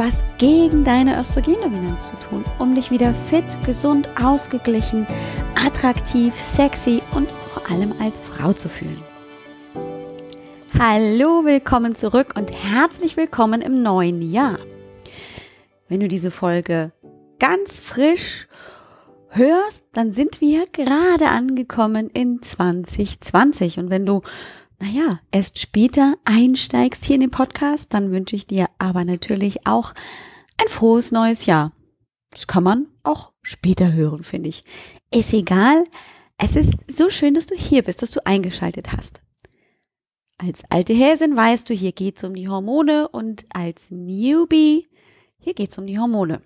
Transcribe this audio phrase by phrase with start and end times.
[0.00, 5.06] etwas gegen deine Östrogendominanz zu tun, um dich wieder fit, gesund, ausgeglichen,
[5.54, 8.96] attraktiv, sexy und vor allem als Frau zu fühlen.
[10.78, 14.56] Hallo, willkommen zurück und herzlich willkommen im neuen Jahr.
[15.90, 16.92] Wenn du diese Folge
[17.38, 18.48] ganz frisch
[19.28, 24.22] hörst, dann sind wir gerade angekommen in 2020 und wenn du
[24.80, 29.94] naja, erst später einsteigst hier in den Podcast, dann wünsche ich dir aber natürlich auch
[30.56, 31.72] ein frohes neues Jahr.
[32.30, 34.64] Das kann man auch später hören, finde ich.
[35.12, 35.84] Ist egal.
[36.38, 39.20] Es ist so schön, dass du hier bist, dass du eingeschaltet hast.
[40.38, 44.88] Als alte Häsin weißt du, hier geht's um die Hormone und als Newbie,
[45.38, 46.40] hier geht's um die Hormone.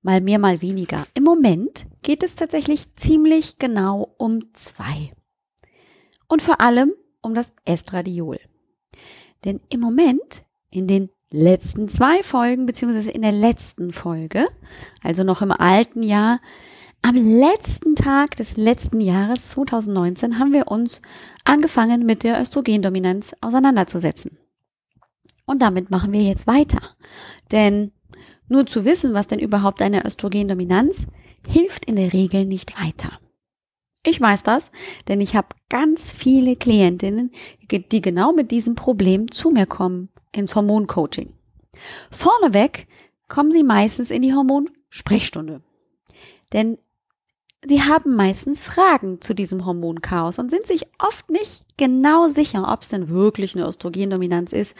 [0.00, 1.04] Mal mehr, mal weniger.
[1.12, 5.12] Im Moment geht es tatsächlich ziemlich genau um zwei.
[6.26, 8.40] Und vor allem um das Estradiol.
[9.44, 14.46] Denn im Moment, in den letzten zwei Folgen, beziehungsweise in der letzten Folge,
[15.02, 16.40] also noch im alten Jahr,
[17.02, 21.00] am letzten Tag des letzten Jahres 2019 haben wir uns
[21.44, 24.38] angefangen mit der Östrogendominanz auseinanderzusetzen.
[25.46, 26.80] Und damit machen wir jetzt weiter.
[27.52, 27.92] Denn
[28.48, 31.06] nur zu wissen, was denn überhaupt eine Östrogendominanz,
[31.46, 33.18] hilft in der Regel nicht weiter.
[34.02, 34.70] Ich weiß das,
[35.08, 37.32] denn ich habe ganz viele Klientinnen,
[37.70, 41.34] die genau mit diesem Problem zu mir kommen ins Hormoncoaching.
[42.10, 42.86] Vorneweg
[43.28, 45.62] kommen sie meistens in die Hormonsprechstunde.
[46.52, 46.78] Denn
[47.64, 52.82] sie haben meistens Fragen zu diesem Hormonchaos und sind sich oft nicht genau sicher, ob
[52.82, 54.74] es denn wirklich eine Östrogendominanz ist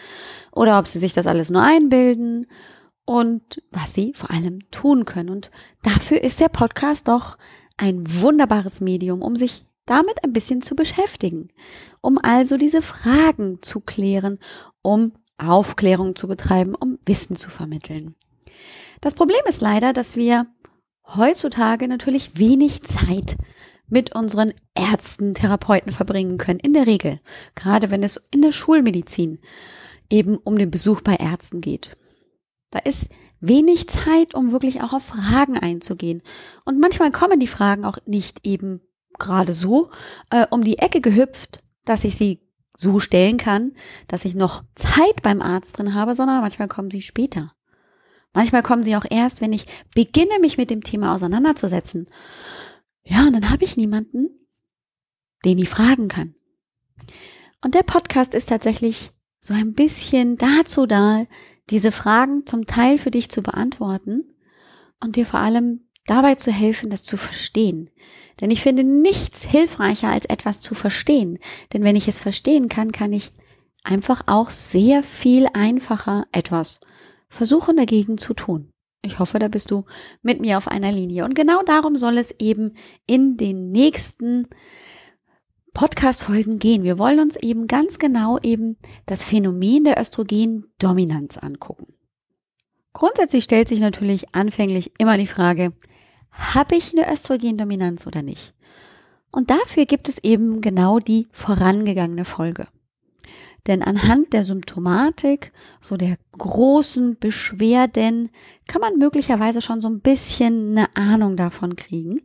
[0.50, 2.46] oder ob sie sich das alles nur einbilden
[3.04, 5.28] und was sie vor allem tun können.
[5.28, 5.50] Und
[5.82, 7.36] dafür ist der Podcast doch
[7.76, 11.48] ein wunderbares Medium, um sich damit ein bisschen zu beschäftigen,
[12.00, 14.38] um also diese Fragen zu klären,
[14.82, 18.14] um Aufklärung zu betreiben, um Wissen zu vermitteln.
[19.00, 20.46] Das Problem ist leider, dass wir
[21.06, 23.36] heutzutage natürlich wenig Zeit
[23.88, 27.20] mit unseren Ärzten, Therapeuten verbringen können, in der Regel,
[27.54, 29.40] gerade wenn es in der Schulmedizin
[30.08, 31.96] eben um den Besuch bei Ärzten geht.
[32.70, 33.08] Da ist
[33.40, 36.22] wenig Zeit, um wirklich auch auf Fragen einzugehen.
[36.64, 38.80] Und manchmal kommen die Fragen auch nicht eben
[39.18, 39.90] gerade so
[40.30, 42.40] äh, um die Ecke gehüpft, dass ich sie
[42.76, 43.72] so stellen kann,
[44.08, 47.52] dass ich noch Zeit beim Arzt drin habe, sondern manchmal kommen sie später.
[48.32, 52.06] Manchmal kommen sie auch erst, wenn ich beginne, mich mit dem Thema auseinanderzusetzen.
[53.04, 54.28] Ja, und dann habe ich niemanden,
[55.44, 56.34] den ich fragen kann.
[57.62, 61.26] Und der Podcast ist tatsächlich so ein bisschen dazu da,
[61.70, 64.24] diese Fragen zum Teil für dich zu beantworten
[65.00, 67.90] und dir vor allem dabei zu helfen, das zu verstehen.
[68.40, 71.38] Denn ich finde nichts hilfreicher, als etwas zu verstehen.
[71.72, 73.30] Denn wenn ich es verstehen kann, kann ich
[73.84, 76.80] einfach auch sehr viel einfacher etwas
[77.28, 78.70] versuchen dagegen zu tun.
[79.02, 79.84] Ich hoffe, da bist du
[80.22, 81.24] mit mir auf einer Linie.
[81.24, 82.74] Und genau darum soll es eben
[83.06, 84.48] in den nächsten
[85.72, 86.82] Podcast-Folgen gehen.
[86.82, 88.76] Wir wollen uns eben ganz genau eben
[89.06, 91.94] das Phänomen der Östrogendominanz angucken.
[92.92, 95.72] Grundsätzlich stellt sich natürlich anfänglich immer die Frage,
[96.32, 98.54] habe ich eine Östrogendominanz oder nicht?
[99.30, 102.66] Und dafür gibt es eben genau die vorangegangene Folge.
[103.66, 108.30] Denn anhand der Symptomatik, so der großen Beschwerden,
[108.66, 112.22] kann man möglicherweise schon so ein bisschen eine Ahnung davon kriegen,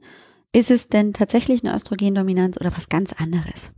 [0.55, 3.73] ist es denn tatsächlich eine Östrogendominanz oder was ganz anderes?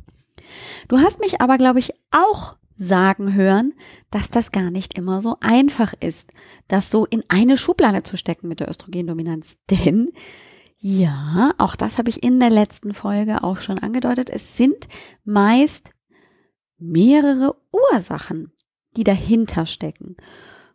[0.88, 3.74] Du hast mich aber, glaube ich, auch sagen hören,
[4.12, 6.29] dass das gar nicht immer so einfach ist,
[6.68, 9.57] das so in eine Schublade zu stecken mit der Östrogendominanz.
[9.71, 10.12] Denn
[10.77, 14.29] ja, auch das habe ich in der letzten Folge auch schon angedeutet.
[14.29, 14.88] Es sind
[15.25, 15.94] meist
[16.77, 18.51] mehrere Ursachen,
[18.95, 20.15] die dahinter stecken.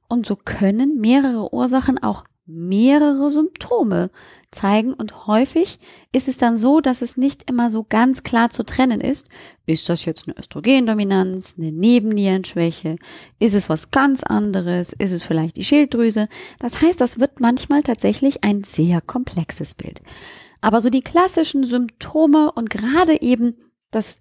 [0.08, 4.10] Und so können mehrere Ursachen auch mehrere Symptome
[4.52, 5.80] zeigen und häufig
[6.12, 9.28] ist es dann so, dass es nicht immer so ganz klar zu trennen ist.
[9.66, 12.96] Ist das jetzt eine Östrogendominanz, eine Nebennierenschwäche?
[13.38, 14.92] Ist es was ganz anderes?
[14.92, 16.28] Ist es vielleicht die Schilddrüse?
[16.58, 20.00] Das heißt, das wird manchmal tatsächlich ein sehr komplexes Bild.
[20.60, 23.56] Aber so die klassischen Symptome und gerade eben
[23.90, 24.20] das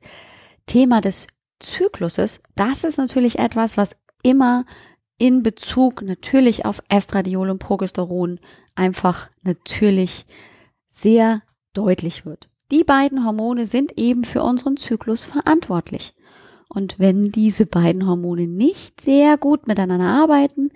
[0.66, 1.28] Thema des
[1.60, 4.66] Zykluses, das ist natürlich etwas, was immer
[5.22, 8.40] in Bezug natürlich auf Estradiol und Progesteron
[8.76, 10.26] einfach natürlich
[10.90, 11.42] sehr
[11.74, 12.50] deutlich wird.
[12.72, 16.14] Die beiden Hormone sind eben für unseren Zyklus verantwortlich.
[16.70, 20.72] Und wenn diese beiden Hormone nicht sehr gut miteinander arbeiten,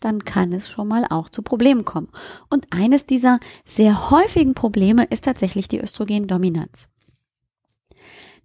[0.00, 2.08] dann kann es schon mal auch zu Problemen kommen.
[2.48, 6.88] Und eines dieser sehr häufigen Probleme ist tatsächlich die Östrogendominanz.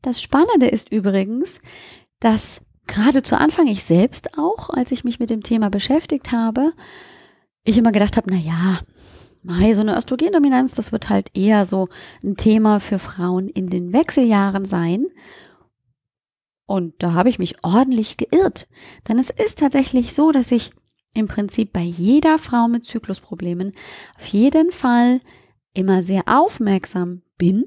[0.02, 1.60] Das Spannende ist übrigens,
[2.20, 6.74] dass gerade zu Anfang ich selbst auch, als ich mich mit dem Thema beschäftigt habe,
[7.66, 8.80] ich immer gedacht habe, na ja,
[9.44, 11.90] Mei, so eine Östrogendominanz, das wird halt eher so
[12.24, 15.06] ein Thema für Frauen in den Wechseljahren sein.
[16.66, 18.68] Und da habe ich mich ordentlich geirrt.
[19.08, 20.72] Denn es ist tatsächlich so, dass ich
[21.14, 23.74] im Prinzip bei jeder Frau mit Zyklusproblemen
[24.18, 25.22] auf jeden Fall
[25.74, 27.66] immer sehr aufmerksam bin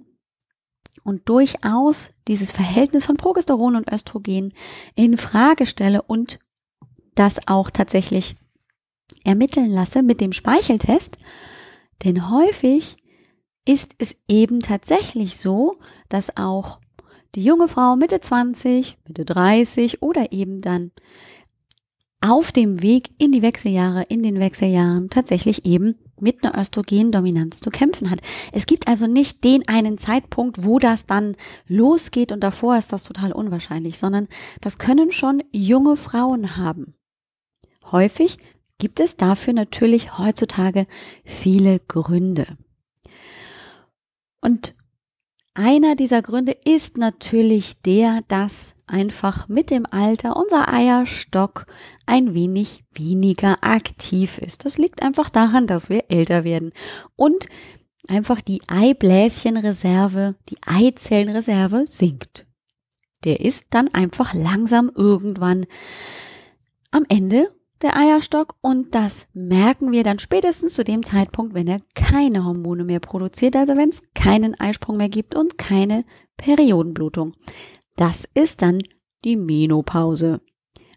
[1.04, 4.52] und durchaus dieses Verhältnis von Progesteron und Östrogen
[4.96, 6.40] in Frage stelle und
[7.14, 8.36] das auch tatsächlich
[9.24, 11.18] ermitteln lasse mit dem Speicheltest
[12.04, 12.96] denn häufig
[13.64, 15.78] ist es eben tatsächlich so,
[16.08, 16.80] dass auch
[17.34, 20.92] die junge Frau Mitte 20, Mitte 30 oder eben dann
[22.20, 27.70] auf dem Weg in die Wechseljahre, in den Wechseljahren tatsächlich eben mit einer Östrogendominanz zu
[27.70, 28.20] kämpfen hat.
[28.52, 31.36] Es gibt also nicht den einen Zeitpunkt, wo das dann
[31.68, 34.26] losgeht und davor ist das total unwahrscheinlich, sondern
[34.60, 36.94] das können schon junge Frauen haben.
[37.92, 38.38] Häufig
[38.78, 40.86] gibt es dafür natürlich heutzutage
[41.24, 42.56] viele Gründe.
[44.40, 44.74] Und
[45.54, 51.66] einer dieser Gründe ist natürlich der, dass einfach mit dem Alter unser Eierstock
[52.06, 54.64] ein wenig weniger aktiv ist.
[54.64, 56.72] Das liegt einfach daran, dass wir älter werden
[57.16, 57.48] und
[58.06, 62.46] einfach die Eibläschenreserve, die Eizellenreserve sinkt.
[63.24, 65.66] Der ist dann einfach langsam irgendwann
[66.92, 67.52] am Ende
[67.82, 72.84] der Eierstock und das merken wir dann spätestens zu dem Zeitpunkt, wenn er keine Hormone
[72.84, 76.04] mehr produziert, also wenn es keinen Eisprung mehr gibt und keine
[76.36, 77.34] Periodenblutung.
[77.96, 78.82] Das ist dann
[79.24, 80.40] die Menopause.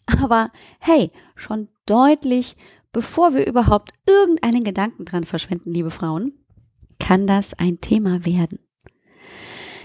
[0.05, 2.55] Aber hey, schon deutlich,
[2.91, 6.33] bevor wir überhaupt irgendeinen Gedanken dran verschwenden, liebe Frauen,
[6.99, 8.59] kann das ein Thema werden.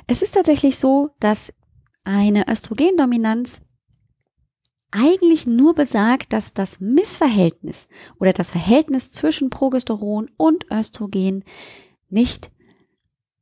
[0.07, 1.53] Es ist tatsächlich so, dass
[2.05, 3.61] eine Östrogendominanz
[4.97, 7.89] eigentlich nur besagt, dass das Missverhältnis
[8.19, 11.45] oder das Verhältnis zwischen Progesteron und Östrogen
[12.09, 12.51] nicht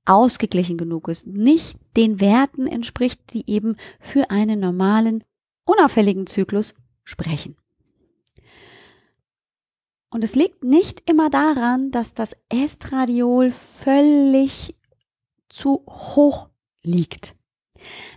[0.05, 5.25] ausgeglichen genug ist, nicht den Werten entspricht, die eben für einen normalen,
[5.65, 6.75] unauffälligen Zyklus
[7.05, 7.57] sprechen.
[10.11, 14.77] Und es liegt nicht immer daran, dass das Estradiol völlig
[15.49, 16.49] zu hoch
[16.83, 17.37] liegt.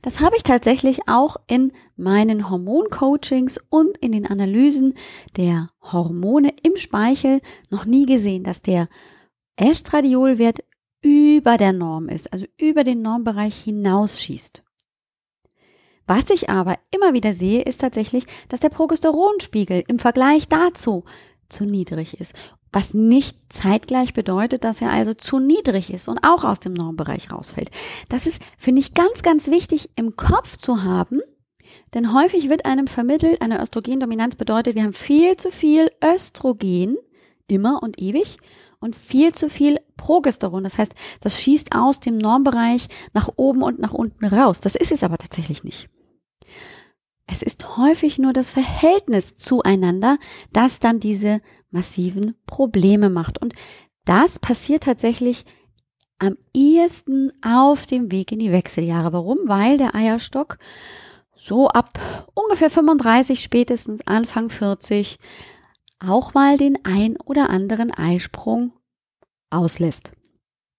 [0.01, 4.93] Das habe ich tatsächlich auch in meinen Hormoncoachings und in den Analysen
[5.35, 8.87] der Hormone im Speichel noch nie gesehen, dass der
[9.55, 10.63] Estradiolwert
[11.01, 14.63] über der Norm ist, also über den Normbereich hinausschießt.
[16.05, 21.03] Was ich aber immer wieder sehe, ist tatsächlich, dass der Progesteronspiegel im Vergleich dazu
[21.49, 22.33] zu niedrig ist
[22.71, 27.31] was nicht zeitgleich bedeutet, dass er also zu niedrig ist und auch aus dem Normbereich
[27.31, 27.71] rausfällt.
[28.09, 31.21] Das ist, finde ich, ganz, ganz wichtig im Kopf zu haben,
[31.93, 36.97] denn häufig wird einem vermittelt, eine Östrogendominanz bedeutet, wir haben viel zu viel Östrogen,
[37.47, 38.37] immer und ewig,
[38.79, 40.63] und viel zu viel Progesteron.
[40.63, 44.61] Das heißt, das schießt aus dem Normbereich nach oben und nach unten raus.
[44.61, 45.89] Das ist es aber tatsächlich nicht.
[47.25, 50.17] Es ist häufig nur das Verhältnis zueinander,
[50.53, 51.41] das dann diese
[51.77, 53.39] massiven Probleme macht.
[53.39, 53.53] Und
[54.05, 55.45] das passiert tatsächlich
[56.17, 59.13] am ehesten auf dem Weg in die Wechseljahre.
[59.13, 59.37] Warum?
[59.45, 60.57] Weil der Eierstock
[61.35, 61.99] so ab
[62.33, 65.19] ungefähr 35, spätestens Anfang 40
[65.99, 68.73] auch mal den ein oder anderen Eisprung
[69.51, 70.11] auslässt.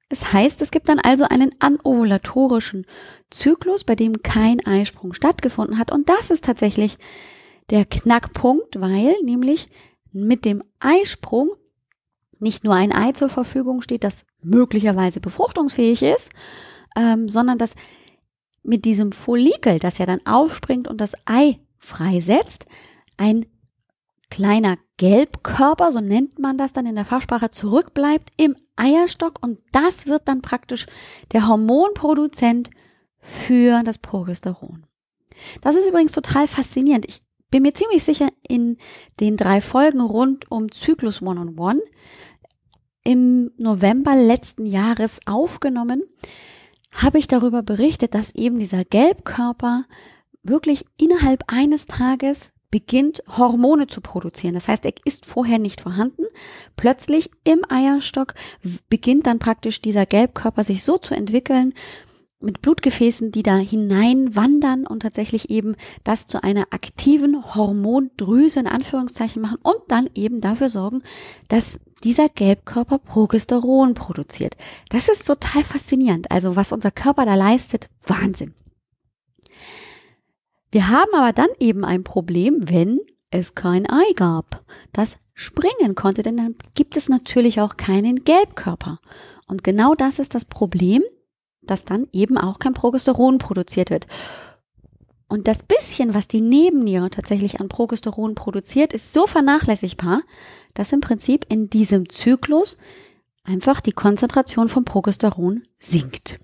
[0.08, 2.86] Es heißt, es gibt dann also einen anovulatorischen
[3.30, 5.92] Zyklus, bei dem kein Eisprung stattgefunden hat.
[5.92, 6.98] Und das ist tatsächlich
[7.70, 9.66] der Knackpunkt, weil nämlich
[10.12, 11.50] mit dem Eisprung
[12.40, 16.30] nicht nur ein Ei zur Verfügung steht, das möglicherweise befruchtungsfähig ist,
[16.96, 17.74] ähm, sondern dass
[18.62, 22.66] mit diesem Follikel, das ja dann aufspringt und das Ei freisetzt,
[23.16, 23.46] ein
[24.30, 30.06] kleiner Gelbkörper, so nennt man das dann in der Fachsprache, zurückbleibt im Eierstock und das
[30.06, 30.86] wird dann praktisch
[31.32, 32.70] der Hormonproduzent
[33.20, 34.86] für das Progesteron.
[35.60, 37.06] Das ist übrigens total faszinierend.
[37.06, 38.76] Ich bin mir ziemlich sicher, in
[39.20, 41.80] den drei Folgen rund um Zyklus One-on-One
[43.04, 46.02] im November letzten Jahres aufgenommen,
[46.94, 49.84] habe ich darüber berichtet, dass eben dieser Gelbkörper
[50.42, 54.54] wirklich innerhalb eines Tages beginnt Hormone zu produzieren.
[54.54, 56.24] Das heißt, er ist vorher nicht vorhanden.
[56.76, 58.34] Plötzlich im Eierstock
[58.90, 61.72] beginnt dann praktisch dieser Gelbkörper sich so zu entwickeln,
[62.40, 69.42] mit Blutgefäßen, die da hineinwandern und tatsächlich eben das zu einer aktiven Hormondrüse in Anführungszeichen
[69.42, 71.02] machen und dann eben dafür sorgen,
[71.48, 74.56] dass dieser Gelbkörper Progesteron produziert.
[74.90, 76.30] Das ist total faszinierend.
[76.30, 78.54] Also was unser Körper da leistet, Wahnsinn.
[80.70, 86.22] Wir haben aber dann eben ein Problem, wenn es kein Ei gab, das springen konnte,
[86.22, 89.00] denn dann gibt es natürlich auch keinen Gelbkörper.
[89.46, 91.02] Und genau das ist das Problem,
[91.62, 94.06] dass dann eben auch kein Progesteron produziert wird.
[95.28, 100.22] Und das bisschen, was die Nebenniere tatsächlich an Progesteron produziert, ist so vernachlässigbar,
[100.74, 102.78] dass im Prinzip in diesem Zyklus
[103.44, 106.38] einfach die Konzentration von Progesteron sinkt.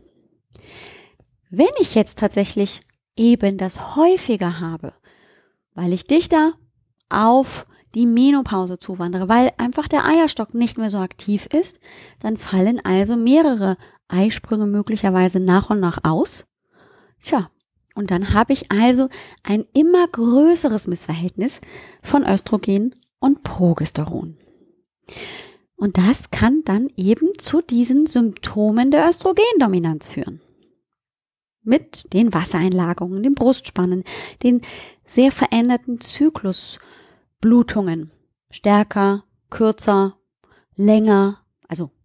[1.51, 2.81] Wenn ich jetzt tatsächlich
[3.17, 4.93] eben das häufiger habe,
[5.75, 6.55] weil ich dichter
[7.09, 11.79] auf die Menopause zuwandere, weil einfach der Eierstock nicht mehr so aktiv ist,
[12.21, 13.77] dann fallen also mehrere
[14.09, 16.47] Eisprünge möglicherweise nach und nach aus.
[17.21, 17.51] Tja,
[17.95, 19.09] und dann habe ich also
[19.43, 21.63] ein immer größeres Missverhältnis
[22.03, 24.37] von Östrogen und Progesteron.
[25.77, 30.41] Und das kann dann eben zu diesen Symptomen der Östrogendominanz führen.
[31.63, 34.05] Mit den Wassereinlagerungen, den Brustspannen,
[34.43, 34.61] den
[35.07, 38.11] sehr veränderten Zyklusblutungen.
[38.51, 40.19] Stärker, kürzer,
[40.75, 41.44] länger,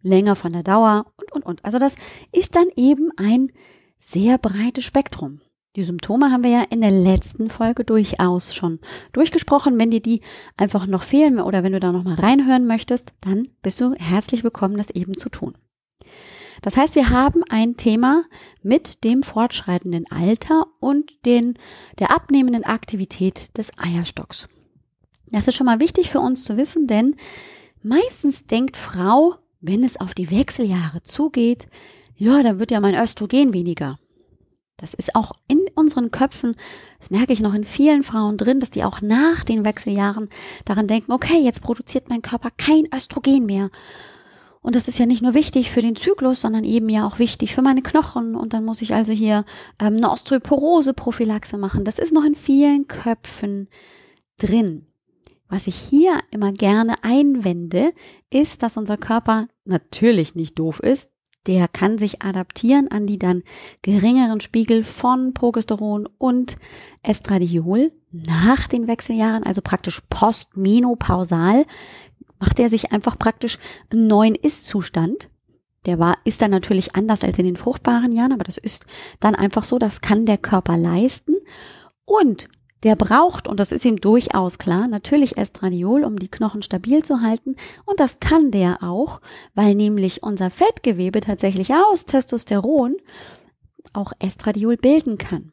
[0.01, 1.65] länger von der Dauer und, und, und.
[1.65, 1.95] Also das
[2.31, 3.51] ist dann eben ein
[3.99, 5.41] sehr breites Spektrum.
[5.75, 8.79] Die Symptome haben wir ja in der letzten Folge durchaus schon
[9.13, 9.79] durchgesprochen.
[9.79, 10.21] Wenn dir die
[10.57, 14.43] einfach noch fehlen oder wenn du da noch mal reinhören möchtest, dann bist du herzlich
[14.43, 15.55] willkommen, das eben zu tun.
[16.61, 18.23] Das heißt, wir haben ein Thema
[18.63, 21.57] mit dem fortschreitenden Alter und den,
[21.99, 24.49] der abnehmenden Aktivität des Eierstocks.
[25.27, 27.15] Das ist schon mal wichtig für uns zu wissen, denn
[27.83, 31.67] meistens denkt Frau, wenn es auf die Wechseljahre zugeht,
[32.15, 33.97] ja, dann wird ja mein Östrogen weniger.
[34.77, 36.55] Das ist auch in unseren Köpfen,
[36.99, 40.29] das merke ich noch in vielen Frauen drin, dass die auch nach den Wechseljahren
[40.63, 43.69] daran denken, okay, jetzt produziert mein Körper kein Östrogen mehr.
[44.61, 47.55] Und das ist ja nicht nur wichtig für den Zyklus, sondern eben ja auch wichtig
[47.55, 48.35] für meine Knochen.
[48.35, 49.45] Und dann muss ich also hier
[49.79, 51.85] ähm, eine Osteoporose-Prophylaxe machen.
[51.85, 53.69] Das ist noch in vielen Köpfen
[54.37, 54.88] drin.
[55.49, 57.91] Was ich hier immer gerne einwende,
[58.29, 61.11] ist, dass unser Körper natürlich nicht doof ist.
[61.47, 63.41] Der kann sich adaptieren an die dann
[63.81, 66.57] geringeren Spiegel von Progesteron und
[67.01, 71.65] Estradiol nach den Wechseljahren, also praktisch postmenopausal,
[72.39, 73.57] macht er sich einfach praktisch
[73.89, 75.29] einen neuen Ist-Zustand.
[75.85, 78.85] Der war, ist dann natürlich anders als in den fruchtbaren Jahren, aber das ist
[79.19, 81.35] dann einfach so, das kann der Körper leisten.
[82.05, 82.49] Und
[82.83, 87.21] der braucht, und das ist ihm durchaus klar, natürlich Estradiol, um die Knochen stabil zu
[87.21, 87.55] halten.
[87.85, 89.21] Und das kann der auch,
[89.53, 92.95] weil nämlich unser Fettgewebe tatsächlich aus Testosteron
[93.93, 95.51] auch Estradiol bilden kann.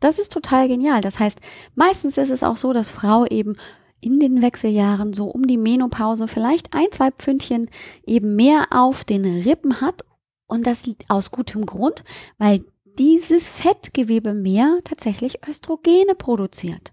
[0.00, 1.00] Das ist total genial.
[1.00, 1.40] Das heißt,
[1.74, 3.56] meistens ist es auch so, dass Frau eben
[4.00, 7.70] in den Wechseljahren so um die Menopause vielleicht ein, zwei Pfündchen
[8.06, 10.04] eben mehr auf den Rippen hat.
[10.46, 12.04] Und das liegt aus gutem Grund,
[12.38, 12.64] weil
[12.98, 16.92] dieses Fettgewebe mehr tatsächlich Östrogene produziert.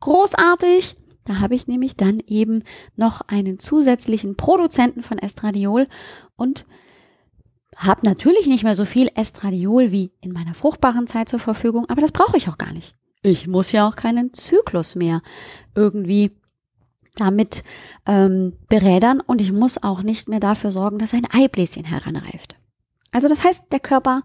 [0.00, 0.96] Großartig!
[1.24, 2.62] Da habe ich nämlich dann eben
[2.96, 5.86] noch einen zusätzlichen Produzenten von Estradiol
[6.36, 6.64] und
[7.76, 12.00] habe natürlich nicht mehr so viel Estradiol wie in meiner fruchtbaren Zeit zur Verfügung, aber
[12.00, 12.94] das brauche ich auch gar nicht.
[13.22, 15.22] Ich muss ja auch keinen Zyklus mehr
[15.74, 16.32] irgendwie
[17.16, 17.64] damit
[18.06, 22.56] ähm, berädern und ich muss auch nicht mehr dafür sorgen, dass ein Eibläschen heranreift.
[23.10, 24.22] Also das heißt, der Körper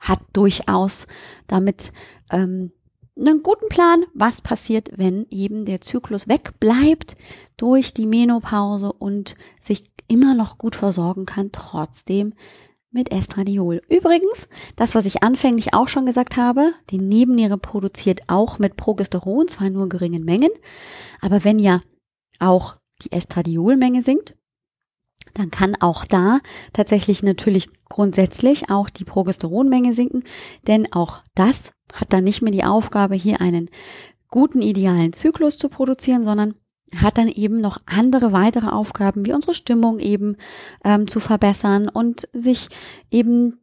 [0.00, 1.06] hat durchaus
[1.46, 1.92] damit
[2.32, 2.72] ähm,
[3.18, 7.16] einen guten Plan, was passiert, wenn eben der Zyklus wegbleibt
[7.56, 12.34] durch die Menopause und sich immer noch gut versorgen kann, trotzdem
[12.90, 13.82] mit Estradiol.
[13.88, 19.46] Übrigens, das, was ich anfänglich auch schon gesagt habe, die Nebenniere produziert auch mit Progesteron,
[19.46, 20.50] zwar nur geringen Mengen,
[21.20, 21.80] aber wenn ja
[22.40, 24.34] auch die Estradiolmenge sinkt,
[25.34, 26.40] dann kann auch da
[26.72, 30.24] tatsächlich natürlich grundsätzlich auch die Progesteronmenge sinken,
[30.66, 33.68] denn auch das hat dann nicht mehr die Aufgabe, hier einen
[34.28, 36.54] guten idealen Zyklus zu produzieren, sondern
[36.96, 40.36] hat dann eben noch andere weitere Aufgaben, wie unsere Stimmung eben
[40.84, 42.68] ähm, zu verbessern und sich
[43.10, 43.60] eben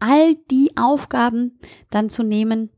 [0.00, 1.58] all die Aufgaben
[1.90, 2.70] dann zu nehmen,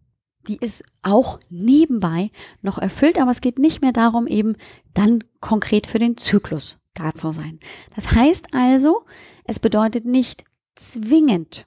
[0.48, 2.30] die es auch nebenbei
[2.62, 4.56] noch erfüllt, aber es geht nicht mehr darum, eben
[4.94, 7.60] dann konkret für den Zyklus da zu sein.
[7.94, 9.04] Das heißt also,
[9.44, 11.66] es bedeutet nicht zwingend,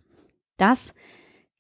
[0.57, 0.93] dass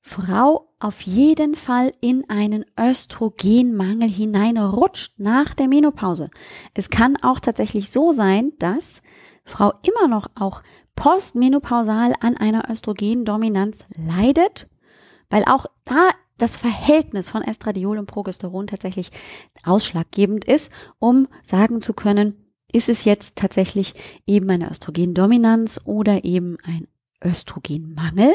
[0.01, 6.29] Frau auf jeden Fall in einen Östrogenmangel hineinrutscht nach der Menopause.
[6.73, 9.01] Es kann auch tatsächlich so sein, dass
[9.43, 10.63] Frau immer noch auch
[10.95, 14.69] postmenopausal an einer Östrogendominanz leidet,
[15.29, 19.11] weil auch da das Verhältnis von Estradiol und Progesteron tatsächlich
[19.63, 23.93] ausschlaggebend ist, um sagen zu können, ist es jetzt tatsächlich
[24.27, 26.87] eben eine Östrogendominanz oder eben ein
[27.23, 28.33] Östrogenmangel.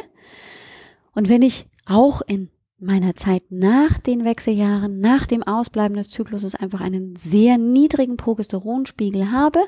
[1.14, 6.54] Und wenn ich auch in meiner Zeit nach den Wechseljahren, nach dem Ausbleiben des Zykluses
[6.54, 9.60] einfach einen sehr niedrigen Progesteronspiegel habe,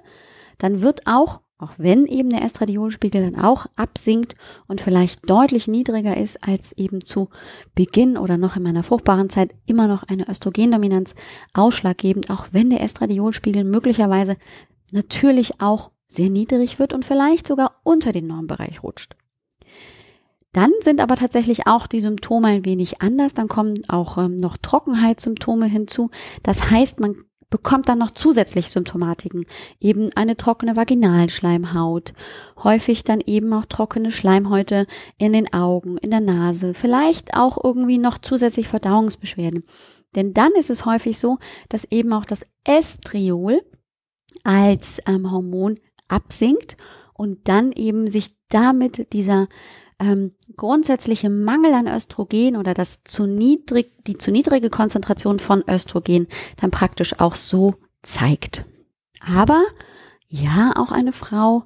[0.58, 4.34] dann wird auch, auch wenn eben der Estradiolspiegel dann auch absinkt
[4.68, 7.30] und vielleicht deutlich niedriger ist als eben zu
[7.74, 11.14] Beginn oder noch in meiner fruchtbaren Zeit immer noch eine Östrogendominanz
[11.54, 14.36] ausschlaggebend, auch wenn der Estradiolspiegel möglicherweise
[14.92, 19.16] natürlich auch sehr niedrig wird und vielleicht sogar unter den Normbereich rutscht.
[20.52, 23.34] Dann sind aber tatsächlich auch die Symptome ein wenig anders.
[23.34, 26.10] Dann kommen auch ähm, noch Trockenheitssymptome hinzu.
[26.42, 27.16] Das heißt, man
[27.50, 29.46] bekommt dann noch zusätzlich Symptomatiken,
[29.80, 32.12] eben eine trockene Vaginalschleimhaut,
[32.62, 34.86] häufig dann eben auch trockene Schleimhäute
[35.16, 39.64] in den Augen, in der Nase, vielleicht auch irgendwie noch zusätzlich Verdauungsbeschwerden.
[40.14, 41.38] Denn dann ist es häufig so,
[41.68, 43.62] dass eben auch das Estriol
[44.42, 46.76] als ähm, Hormon absinkt
[47.14, 49.48] und dann eben sich damit dieser
[49.98, 56.26] ähm, grundsätzliche Mangel an Östrogen oder das zu niedrig, die zu niedrige Konzentration von Östrogen
[56.56, 58.64] dann praktisch auch so zeigt.
[59.20, 59.64] Aber
[60.28, 61.62] ja, auch eine Frau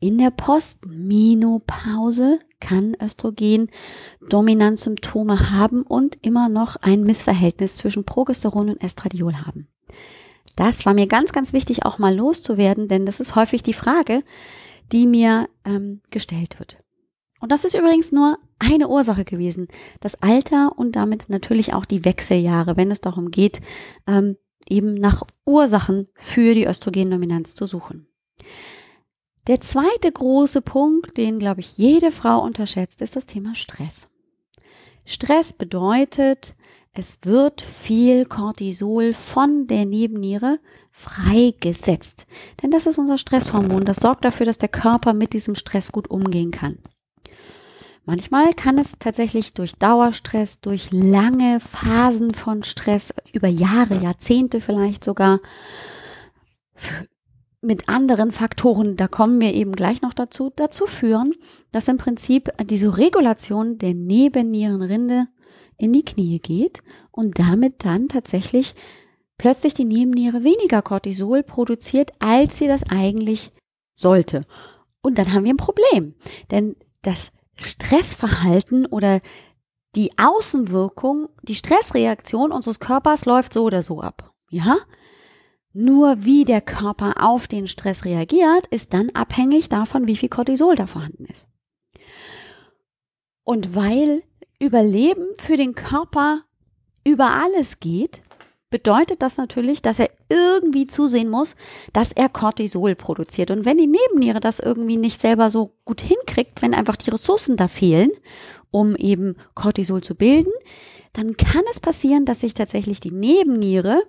[0.00, 3.70] in der Postmenopause kann Östrogen
[4.28, 9.68] Dominanzsymptome haben und immer noch ein Missverhältnis zwischen Progesteron und Estradiol haben.
[10.56, 14.22] Das war mir ganz, ganz wichtig auch mal loszuwerden, denn das ist häufig die Frage,
[14.92, 16.83] die mir ähm, gestellt wird.
[17.44, 19.68] Und das ist übrigens nur eine Ursache gewesen.
[20.00, 23.60] Das Alter und damit natürlich auch die Wechseljahre, wenn es darum geht,
[24.06, 28.06] ähm, eben nach Ursachen für die Östrogendominanz zu suchen.
[29.46, 34.08] Der zweite große Punkt, den, glaube ich, jede Frau unterschätzt, ist das Thema Stress.
[35.04, 36.54] Stress bedeutet,
[36.94, 40.60] es wird viel Cortisol von der Nebenniere
[40.92, 42.26] freigesetzt.
[42.62, 43.84] Denn das ist unser Stresshormon.
[43.84, 46.78] Das sorgt dafür, dass der Körper mit diesem Stress gut umgehen kann.
[48.06, 55.04] Manchmal kann es tatsächlich durch Dauerstress, durch lange Phasen von Stress, über Jahre, Jahrzehnte vielleicht
[55.04, 55.40] sogar,
[57.64, 61.34] mit anderen Faktoren, da kommen wir eben gleich noch dazu, dazu führen,
[61.72, 65.28] dass im Prinzip diese Regulation der Nebennierenrinde
[65.78, 68.74] in die Knie geht und damit dann tatsächlich
[69.38, 73.50] plötzlich die Nebenniere weniger Cortisol produziert, als sie das eigentlich
[73.94, 74.42] sollte.
[75.00, 76.14] Und dann haben wir ein Problem,
[76.50, 79.20] denn das Stressverhalten oder
[79.94, 84.32] die Außenwirkung, die Stressreaktion unseres Körpers läuft so oder so ab.
[84.50, 84.78] Ja?
[85.72, 90.74] Nur wie der Körper auf den Stress reagiert, ist dann abhängig davon, wie viel Cortisol
[90.74, 91.48] da vorhanden ist.
[93.44, 94.22] Und weil
[94.60, 96.42] Überleben für den Körper
[97.04, 98.22] über alles geht,
[98.74, 101.54] bedeutet das natürlich, dass er irgendwie zusehen muss,
[101.92, 103.52] dass er Cortisol produziert.
[103.52, 107.56] Und wenn die Nebenniere das irgendwie nicht selber so gut hinkriegt, wenn einfach die Ressourcen
[107.56, 108.10] da fehlen,
[108.72, 110.50] um eben Cortisol zu bilden,
[111.12, 114.02] dann kann es passieren, dass sich tatsächlich die Nebenniere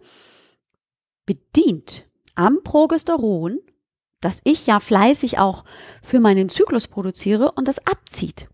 [1.28, 3.60] bedient am Progesteron,
[4.20, 5.64] das ich ja fleißig auch
[6.02, 8.48] für meinen Zyklus produziere und das abzieht.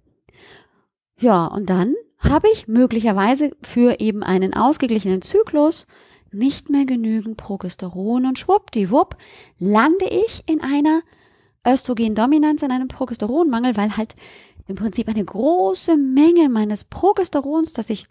[1.17, 5.87] Ja, und dann habe ich möglicherweise für eben einen ausgeglichenen Zyklus
[6.31, 9.17] nicht mehr genügend Progesteron und schwuppdiwupp
[9.57, 11.01] lande ich in einer
[11.67, 14.15] Östrogendominanz, in einem Progesteronmangel, weil halt
[14.67, 18.07] im Prinzip eine große Menge meines Progesterons, das ich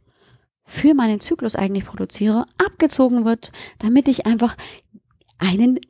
[0.64, 4.56] für meinen Zyklus eigentlich produziere, abgezogen wird, damit ich einfach
[5.38, 5.80] einen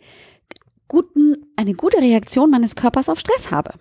[0.89, 3.75] guten, eine gute Reaktion meines Körpers auf Stress habe.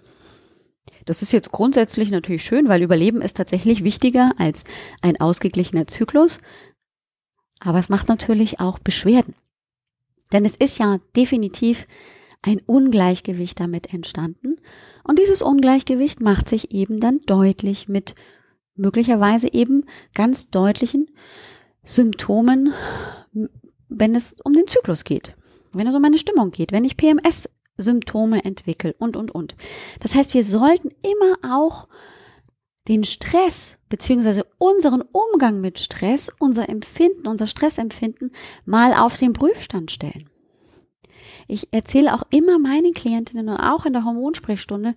[1.09, 4.63] Das ist jetzt grundsätzlich natürlich schön, weil Überleben ist tatsächlich wichtiger als
[5.01, 6.37] ein ausgeglichener Zyklus.
[7.61, 9.33] Aber es macht natürlich auch Beschwerden.
[10.31, 11.87] Denn es ist ja definitiv
[12.43, 14.57] ein Ungleichgewicht damit entstanden.
[15.03, 18.13] Und dieses Ungleichgewicht macht sich eben dann deutlich mit
[18.75, 21.09] möglicherweise eben ganz deutlichen
[21.81, 22.71] Symptomen,
[23.87, 25.35] wenn es um den Zyklus geht,
[25.73, 27.49] wenn es um meine Stimmung geht, wenn ich PMS
[27.81, 29.55] Symptome entwickle und, und, und.
[29.99, 31.87] Das heißt, wir sollten immer auch
[32.87, 38.31] den Stress beziehungsweise unseren Umgang mit Stress, unser Empfinden, unser Stressempfinden
[38.65, 40.29] mal auf den Prüfstand stellen.
[41.47, 44.95] Ich erzähle auch immer meinen Klientinnen und auch in der Hormonsprechstunde,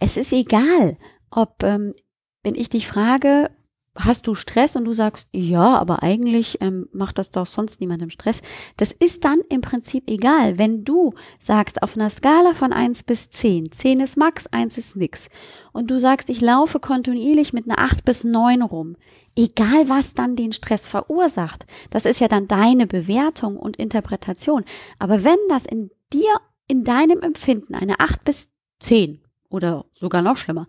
[0.00, 0.96] es ist egal,
[1.30, 1.94] ob, ähm,
[2.42, 3.50] wenn ich dich frage,
[3.96, 8.10] hast du Stress und du sagst, ja, aber eigentlich ähm, macht das doch sonst niemandem
[8.10, 8.42] Stress.
[8.76, 13.30] Das ist dann im Prinzip egal, wenn du sagst, auf einer Skala von eins bis
[13.30, 15.28] zehn, zehn ist Max, eins ist nix,
[15.72, 18.96] und du sagst, ich laufe kontinuierlich mit einer acht bis neun rum,
[19.36, 24.64] egal was dann den Stress verursacht, das ist ja dann deine Bewertung und Interpretation.
[24.98, 28.48] Aber wenn das in dir, in deinem Empfinden eine acht bis
[28.80, 30.66] zehn oder sogar noch schlimmer,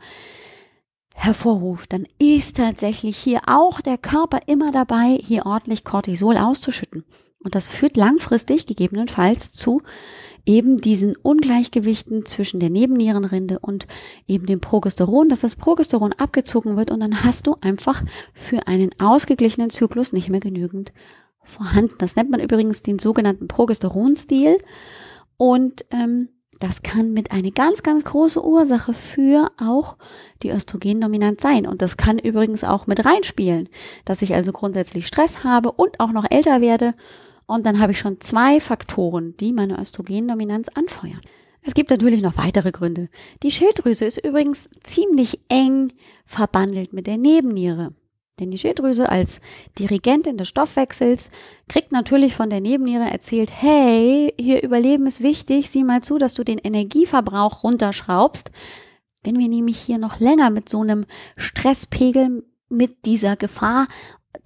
[1.15, 7.06] hervorruft, dann ist tatsächlich hier auch der Körper immer dabei, hier ordentlich Cortisol auszuschütten.
[7.39, 9.82] Und das führt langfristig gegebenenfalls zu
[10.45, 13.88] eben diesen Ungleichgewichten zwischen der Nebennierenrinde und
[14.28, 18.91] eben dem Progesteron, dass das Progesteron abgezogen wird und dann hast du einfach für einen
[18.99, 20.93] ausgeglichenen Zyklus nicht mehr genügend
[21.43, 21.95] vorhanden.
[21.97, 24.58] Das nennt man übrigens den sogenannten Progesteronstil
[25.38, 29.97] und ähm, das kann mit eine ganz, ganz große Ursache für auch
[30.43, 31.67] die Östrogendominanz sein.
[31.67, 33.69] Und das kann übrigens auch mit reinspielen,
[34.05, 36.93] dass ich also grundsätzlich Stress habe und auch noch älter werde.
[37.45, 41.21] Und dann habe ich schon zwei Faktoren, die meine Östrogendominanz anfeuern.
[41.61, 43.09] Es gibt natürlich noch weitere Gründe.
[43.43, 45.91] Die Schilddrüse ist übrigens ziemlich eng
[46.25, 47.91] verbandelt mit der Nebenniere.
[48.39, 49.39] Denn die Schilddrüse als
[49.80, 51.30] Dirigentin des Stoffwechsels
[51.69, 56.34] kriegt natürlich von der Nebenniere erzählt, hey, hier Überleben ist wichtig, sieh mal zu, dass
[56.34, 58.52] du den Energieverbrauch runterschraubst.
[59.24, 61.06] Wenn wir nämlich hier noch länger mit so einem
[61.38, 63.88] Stresspegel, mit dieser Gefahr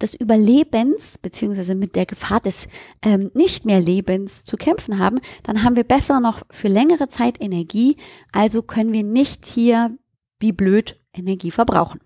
[0.00, 2.68] des Überlebens beziehungsweise mit der Gefahr des
[3.02, 7.40] ähm, nicht mehr Lebens zu kämpfen haben, dann haben wir besser noch für längere Zeit
[7.40, 7.96] Energie,
[8.32, 9.96] also können wir nicht hier
[10.38, 12.00] wie blöd Energie verbrauchen.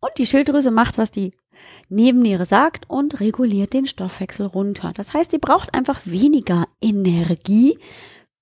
[0.00, 1.32] Und die Schilddrüse macht, was die
[1.88, 4.92] Nebenniere sagt und reguliert den Stoffwechsel runter.
[4.94, 7.78] Das heißt, sie braucht einfach weniger Energie,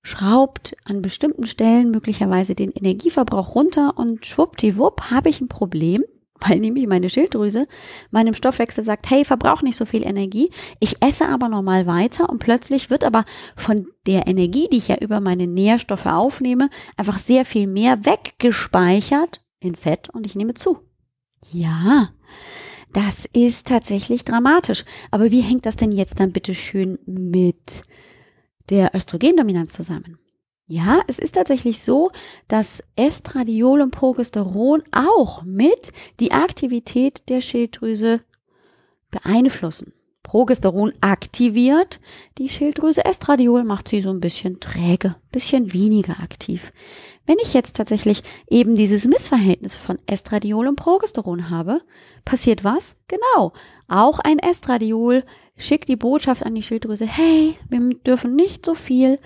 [0.03, 6.05] schraubt an bestimmten Stellen möglicherweise den Energieverbrauch runter und schwuppdiwupp habe ich ein Problem,
[6.47, 7.67] weil nämlich meine Schilddrüse
[8.11, 12.38] meinem Stoffwechsel sagt, hey, verbrauch nicht so viel Energie, ich esse aber normal weiter und
[12.38, 13.25] plötzlich wird aber
[13.57, 19.40] von der Energie, die ich ja über meine Nährstoffe aufnehme, einfach sehr viel mehr weggespeichert
[19.61, 20.84] in Fett und ich nehme zu.
[21.52, 22.11] Ja,
[22.92, 24.85] das ist tatsächlich dramatisch.
[25.11, 27.83] Aber wie hängt das denn jetzt dann bitte schön mit
[28.70, 30.18] der Östrogendominanz zusammen?
[30.66, 32.11] Ja, es ist tatsächlich so,
[32.48, 38.22] dass Estradiol und Progesteron auch mit die Aktivität der Schilddrüse
[39.11, 39.92] beeinflussen.
[40.24, 42.00] Progesteron aktiviert
[42.38, 46.72] die Schilddrüse, Estradiol macht sie so ein bisschen träge, bisschen weniger aktiv.
[47.26, 51.82] Wenn ich jetzt tatsächlich eben dieses Missverhältnis von Estradiol und Progesteron habe,
[52.24, 52.96] passiert was?
[53.06, 53.52] Genau.
[53.87, 55.24] Auch ein Estradiol
[55.56, 59.20] schickt die Botschaft an die Schilddrüse, hey, wir dürfen nicht so viel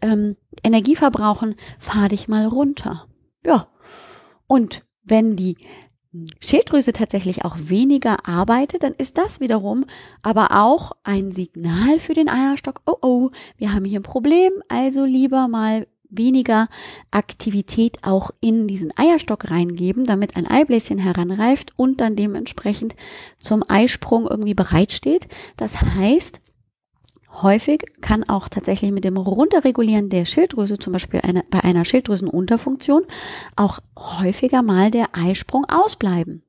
[0.00, 3.06] ähm, Energie verbrauchen, fahr dich mal runter.
[3.44, 3.68] Ja.
[4.46, 5.56] Und wenn die
[6.40, 9.86] Schilddrüse tatsächlich auch weniger arbeitet, dann ist das wiederum
[10.22, 15.04] aber auch ein Signal für den Eierstock, oh oh, wir haben hier ein Problem, also
[15.04, 16.68] lieber mal weniger
[17.10, 22.94] Aktivität auch in diesen Eierstock reingeben, damit ein Eibläschen heranreift und dann dementsprechend
[23.38, 25.28] zum Eisprung irgendwie bereitsteht.
[25.56, 26.40] Das heißt,
[27.40, 33.04] Häufig kann auch tatsächlich mit dem Runterregulieren der Schilddrüse, zum Beispiel eine, bei einer Schilddrüsenunterfunktion,
[33.56, 36.44] auch häufiger mal der Eisprung ausbleiben.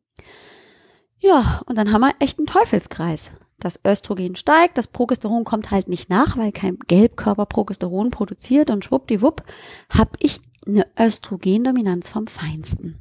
[1.19, 3.31] Ja, und dann haben wir echt einen Teufelskreis.
[3.59, 8.83] Das Östrogen steigt, das Progesteron kommt halt nicht nach, weil kein Gelbkörper Progesteron produziert und
[8.83, 9.41] schwuppdiwupp
[9.89, 12.99] habe ich eine Östrogendominanz vom Feinsten.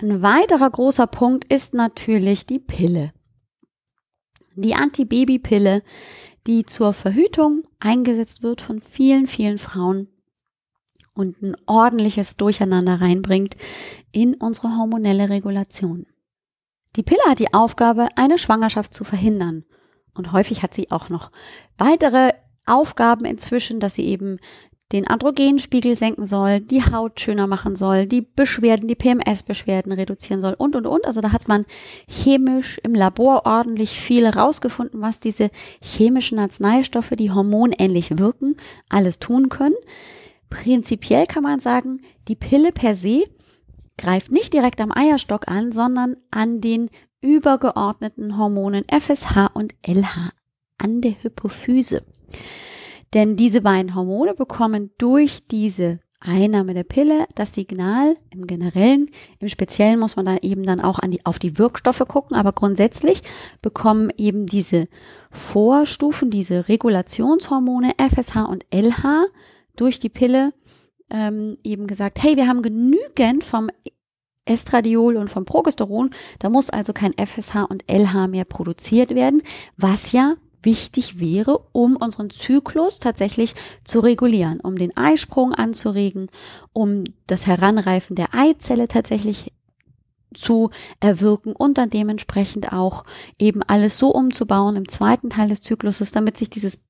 [0.00, 3.12] Ein weiterer großer Punkt ist natürlich die Pille.
[4.56, 5.82] Die Antibabypille,
[6.46, 10.08] die zur Verhütung eingesetzt wird von vielen, vielen Frauen
[11.14, 13.56] und ein ordentliches Durcheinander reinbringt
[14.12, 16.06] in unsere hormonelle Regulation.
[16.96, 19.64] Die Pille hat die Aufgabe, eine Schwangerschaft zu verhindern.
[20.14, 21.32] Und häufig hat sie auch noch
[21.76, 22.32] weitere
[22.66, 24.38] Aufgaben inzwischen, dass sie eben
[24.92, 30.54] den Androgenspiegel senken soll, die Haut schöner machen soll, die Beschwerden, die PMS-Beschwerden reduzieren soll
[30.54, 31.04] und, und, und.
[31.04, 31.64] Also da hat man
[32.08, 35.50] chemisch im Labor ordentlich viel rausgefunden, was diese
[35.82, 38.56] chemischen Arzneistoffe, die hormonähnlich wirken,
[38.88, 39.74] alles tun können.
[40.50, 43.24] Prinzipiell kann man sagen, die Pille per se
[43.96, 50.30] greift nicht direkt am Eierstock an, sondern an den übergeordneten Hormonen FSH und LH,
[50.78, 52.04] an der Hypophyse.
[53.14, 59.48] Denn diese beiden Hormone bekommen durch diese Einnahme der Pille das Signal im Generellen, im
[59.48, 63.22] Speziellen muss man dann eben dann auch an die, auf die Wirkstoffe gucken, aber grundsätzlich
[63.60, 64.88] bekommen eben diese
[65.30, 69.26] Vorstufen, diese Regulationshormone FSH und LH
[69.76, 70.54] durch die Pille
[71.10, 73.68] ähm, eben gesagt, hey, wir haben genügend vom
[74.46, 76.10] Estradiol und vom Progesteron.
[76.38, 79.42] Da muss also kein FSH und LH mehr produziert werden,
[79.76, 86.30] was ja wichtig wäre, um unseren Zyklus tatsächlich zu regulieren, um den Eisprung anzuregen,
[86.72, 89.52] um das Heranreifen der Eizelle tatsächlich
[90.34, 93.04] zu erwirken und dann dementsprechend auch
[93.38, 96.84] eben alles so umzubauen im zweiten Teil des Zykluses, damit sich dieses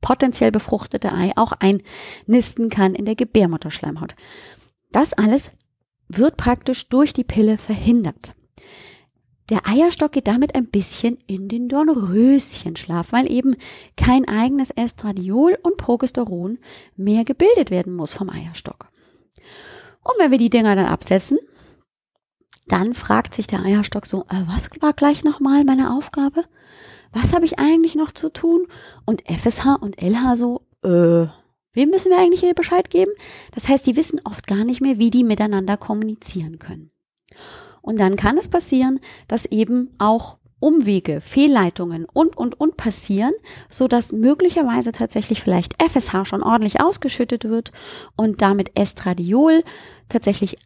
[0.00, 4.14] potenziell befruchtete Ei auch einnisten kann in der Gebärmutterschleimhaut.
[4.92, 5.50] Das alles
[6.08, 8.34] wird praktisch durch die Pille verhindert.
[9.48, 13.54] Der Eierstock geht damit ein bisschen in den Dornröschenschlaf, weil eben
[13.96, 16.58] kein eigenes Estradiol und Progesteron
[16.96, 18.88] mehr gebildet werden muss vom Eierstock.
[20.02, 21.38] Und wenn wir die Dinger dann absetzen,
[22.66, 26.44] dann fragt sich der Eierstock so, äh, was war gleich nochmal meine Aufgabe?
[27.12, 28.66] Was habe ich eigentlich noch zu tun?
[29.04, 31.28] Und FSH und LH so, äh,
[31.72, 33.12] wem müssen wir eigentlich hier Bescheid geben?
[33.54, 36.90] Das heißt, die wissen oft gar nicht mehr, wie die miteinander kommunizieren können.
[37.86, 43.32] Und dann kann es passieren, dass eben auch Umwege, Fehlleitungen und, und, und passieren,
[43.70, 47.70] so dass möglicherweise tatsächlich vielleicht FSH schon ordentlich ausgeschüttet wird
[48.16, 49.62] und damit Estradiol
[50.08, 50.56] tatsächlich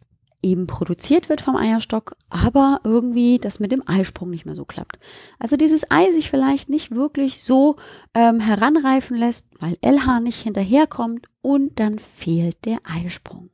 [0.41, 4.97] eben produziert wird vom Eierstock, aber irgendwie das mit dem Eisprung nicht mehr so klappt.
[5.37, 7.75] Also dieses Ei sich vielleicht nicht wirklich so
[8.15, 13.51] ähm, heranreifen lässt, weil LH nicht hinterherkommt und dann fehlt der Eisprung.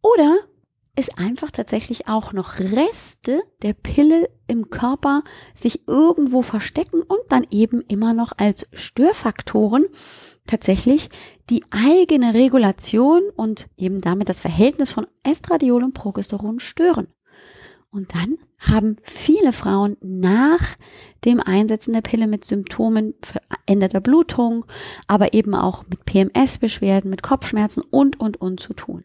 [0.00, 0.38] Oder
[0.96, 5.22] es einfach tatsächlich auch noch Reste der Pille im Körper
[5.54, 9.86] sich irgendwo verstecken und dann eben immer noch als Störfaktoren
[10.46, 11.08] tatsächlich
[11.50, 17.08] die eigene Regulation und eben damit das Verhältnis von Estradiol und Progesteron stören.
[17.90, 20.76] Und dann haben viele Frauen nach
[21.24, 24.64] dem Einsetzen der Pille mit Symptomen veränderter Blutung,
[25.06, 29.04] aber eben auch mit PMS-Beschwerden, mit Kopfschmerzen und, und, und zu tun.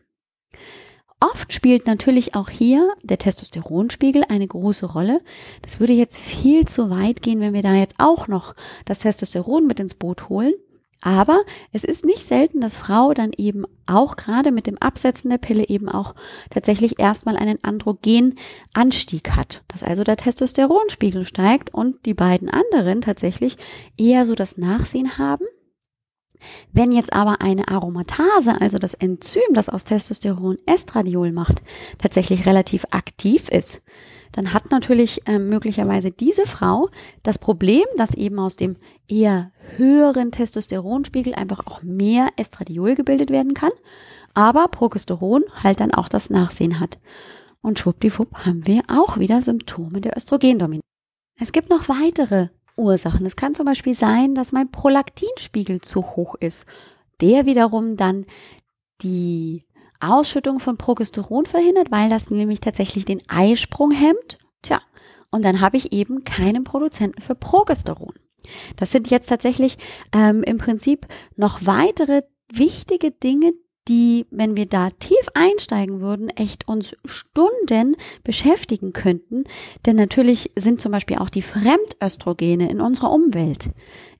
[1.21, 5.21] Oft spielt natürlich auch hier der Testosteronspiegel eine große Rolle.
[5.61, 8.55] Das würde jetzt viel zu weit gehen, wenn wir da jetzt auch noch
[8.85, 10.53] das Testosteron mit ins Boot holen.
[11.01, 15.37] Aber es ist nicht selten, dass Frau dann eben auch gerade mit dem Absetzen der
[15.37, 16.13] Pille eben auch
[16.49, 19.63] tatsächlich erstmal einen Androgenanstieg hat.
[19.69, 23.57] Dass also der Testosteronspiegel steigt und die beiden anderen tatsächlich
[23.97, 25.45] eher so das Nachsehen haben
[26.71, 31.61] wenn jetzt aber eine Aromatase, also das Enzym, das aus Testosteron Estradiol macht,
[31.97, 33.81] tatsächlich relativ aktiv ist,
[34.31, 36.89] dann hat natürlich äh, möglicherweise diese Frau
[37.23, 43.53] das Problem, dass eben aus dem eher höheren Testosteronspiegel einfach auch mehr Estradiol gebildet werden
[43.53, 43.71] kann,
[44.33, 46.99] aber Progesteron halt dann auch das Nachsehen hat.
[47.61, 50.83] Und schwuppdiwupp haben wir auch wieder Symptome der Östrogendominanz.
[51.41, 52.49] Es gibt noch weitere
[52.79, 53.25] Ursachen.
[53.25, 56.65] Es kann zum Beispiel sein, dass mein Prolaktinspiegel zu hoch ist.
[57.21, 58.25] Der wiederum dann
[59.01, 59.63] die
[59.99, 64.37] Ausschüttung von Progesteron verhindert, weil das nämlich tatsächlich den Eisprung hemmt.
[64.61, 64.81] Tja,
[65.31, 68.13] und dann habe ich eben keinen Produzenten für Progesteron.
[68.77, 69.77] Das sind jetzt tatsächlich
[70.13, 73.53] ähm, im Prinzip noch weitere wichtige Dinge,
[73.89, 79.43] die, wenn wir da tief einsteigen würden, echt uns Stunden beschäftigen könnten.
[79.85, 83.71] Denn natürlich sind zum Beispiel auch die Fremdöstrogene in unserer Umwelt,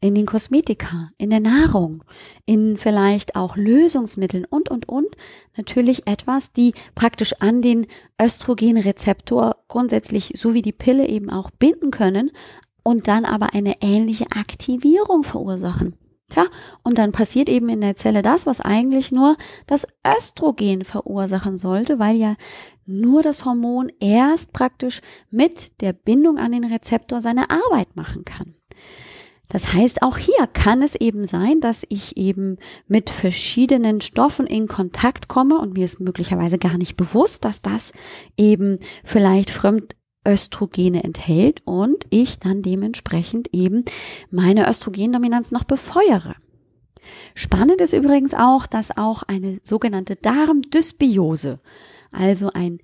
[0.02, 2.04] in den Kosmetika, in der Nahrung,
[2.46, 5.16] in vielleicht auch Lösungsmitteln und, und, und,
[5.56, 7.86] natürlich etwas, die praktisch an den
[8.20, 12.32] Östrogenrezeptor grundsätzlich, so wie die Pille eben auch binden können
[12.82, 15.94] und dann aber eine ähnliche Aktivierung verursachen.
[16.30, 16.46] Tja,
[16.84, 19.36] und dann passiert eben in der Zelle das, was eigentlich nur
[19.68, 22.36] das Östrogen verursachen sollte, weil ja
[22.86, 28.56] nur das Hormon erst praktisch mit der Bindung an den Rezeptor seine Arbeit machen kann.
[29.50, 34.68] Das heißt, auch hier kann es eben sein, dass ich eben mit verschiedenen Stoffen in
[34.68, 37.92] Kontakt komme und mir ist möglicherweise gar nicht bewusst, dass das
[38.38, 39.96] eben vielleicht fremd
[40.30, 43.84] Östrogene enthält und ich dann dementsprechend eben
[44.30, 46.36] meine Östrogendominanz noch befeuere.
[47.34, 51.60] Spannend ist übrigens auch, dass auch eine sogenannte Darmdysbiose,
[52.12, 52.80] also ein,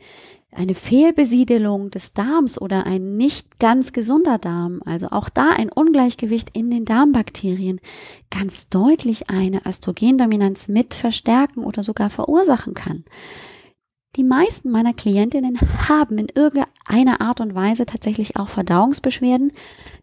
[0.51, 6.49] eine Fehlbesiedelung des Darms oder ein nicht ganz gesunder Darm, also auch da ein Ungleichgewicht
[6.53, 7.81] in den Darmbakterien,
[8.31, 13.03] ganz deutlich eine Östrogendominanz mit verstärken oder sogar verursachen kann.
[14.15, 19.51] Die meisten meiner Klientinnen haben in irgendeiner Art und Weise tatsächlich auch Verdauungsbeschwerden.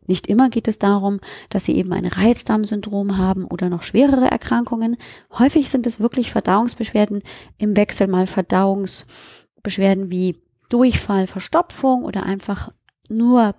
[0.06, 4.98] Nicht immer geht es darum, dass sie eben ein Reizdarmsyndrom haben oder noch schwerere Erkrankungen.
[5.38, 7.22] Häufig sind es wirklich Verdauungsbeschwerden
[7.56, 10.36] im Wechsel mal Verdauungsbeschwerden wie
[10.68, 12.70] Durchfall, Verstopfung oder einfach
[13.08, 13.54] nur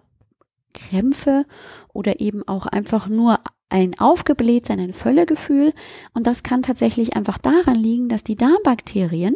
[0.74, 1.46] Krämpfe
[1.94, 3.40] oder eben auch einfach nur
[3.70, 5.74] ein Aufgeblähtsein, ein Völlegefühl.
[6.14, 9.36] Und das kann tatsächlich einfach daran liegen, dass die Darmbakterien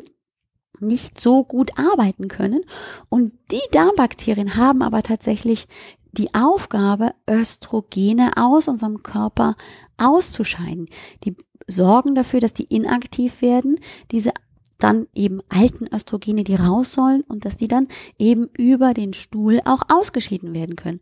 [0.80, 2.62] nicht so gut arbeiten können.
[3.10, 5.68] Und die Darmbakterien haben aber tatsächlich
[6.12, 9.56] die Aufgabe, Östrogene aus unserem Körper
[9.98, 10.88] auszuscheiden.
[11.24, 11.36] Die
[11.68, 13.80] sorgen dafür, dass die inaktiv werden,
[14.12, 14.32] diese
[14.78, 17.88] dann eben alten Östrogene, die raus sollen und dass die dann
[18.18, 21.00] eben über den Stuhl auch ausgeschieden werden können.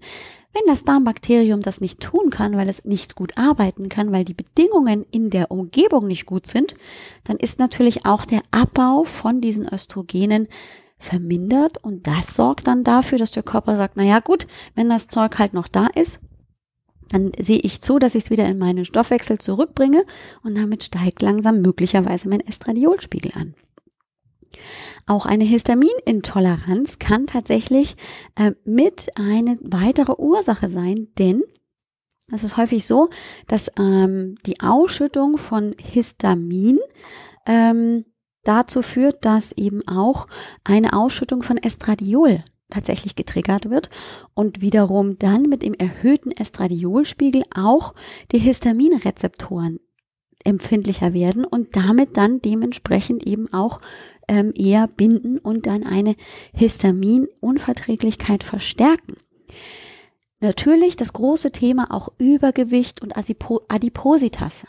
[0.53, 4.33] Wenn das Darmbakterium das nicht tun kann, weil es nicht gut arbeiten kann, weil die
[4.33, 6.75] Bedingungen in der Umgebung nicht gut sind,
[7.25, 10.47] dann ist natürlich auch der Abbau von diesen Östrogenen
[10.97, 15.09] vermindert und das sorgt dann dafür, dass der Körper sagt, na ja, gut, wenn das
[15.09, 16.21] Zeug halt noch da ist,
[17.09, 20.05] dann sehe ich zu, dass ich es wieder in meinen Stoffwechsel zurückbringe
[20.43, 23.55] und damit steigt langsam möglicherweise mein Estradiolspiegel an.
[25.05, 27.95] Auch eine Histaminintoleranz kann tatsächlich
[28.35, 31.43] äh, mit eine weitere Ursache sein, denn
[32.31, 33.09] es ist häufig so,
[33.47, 36.79] dass ähm, die Ausschüttung von Histamin
[37.45, 38.05] ähm,
[38.43, 40.27] dazu führt, dass eben auch
[40.63, 43.89] eine Ausschüttung von Estradiol tatsächlich getriggert wird
[44.33, 47.93] und wiederum dann mit dem erhöhten Estradiolspiegel auch
[48.31, 49.79] die Histaminrezeptoren
[50.43, 53.81] empfindlicher werden und damit dann dementsprechend eben auch
[54.27, 56.15] ähm, eher binden und dann eine
[56.53, 59.17] Histaminunverträglichkeit verstärken.
[60.41, 64.65] Natürlich das große Thema auch Übergewicht und Adipositas.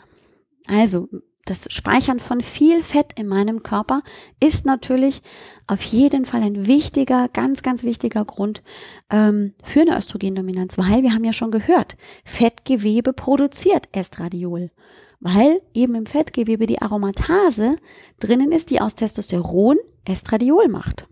[0.67, 1.09] Also
[1.47, 4.01] das Speichern von viel Fett in meinem Körper
[4.41, 5.21] ist natürlich
[5.65, 8.63] auf jeden Fall ein wichtiger, ganz, ganz wichtiger Grund
[9.09, 14.71] ähm, für eine Östrogendominanz, weil wir haben ja schon gehört, Fettgewebe produziert Estradiol
[15.19, 17.75] weil eben im Fettgewebe die Aromatase
[18.19, 21.07] drinnen ist, die aus Testosteron Estradiol macht.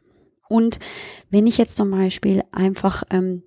[0.47, 0.79] Und
[1.29, 3.43] wenn ich jetzt zum Beispiel einfach ähm,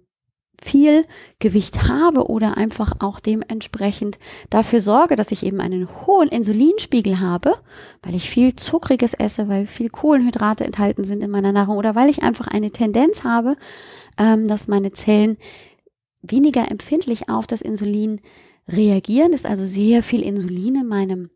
[0.60, 1.04] viel
[1.38, 4.18] Gewicht habe oder einfach auch dementsprechend
[4.50, 7.54] dafür sorge, dass ich eben einen hohen Insulinspiegel habe,
[8.02, 12.10] weil ich viel Zuckriges esse, weil viel Kohlenhydrate enthalten sind in meiner Nahrung oder weil
[12.10, 13.56] ich einfach eine Tendenz habe,
[14.18, 15.36] ähm, dass meine Zellen
[16.22, 18.20] weniger empfindlich auf das Insulin
[18.68, 21.30] reagieren, ist also sehr viel Insulin in meinem